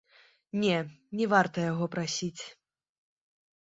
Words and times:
Не, 0.61 0.77
не 1.21 1.29
варта 1.35 1.57
яго 1.71 1.85
прасіць. 1.99 2.43